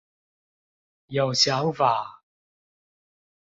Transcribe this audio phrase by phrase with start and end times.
[1.09, 2.23] 有想法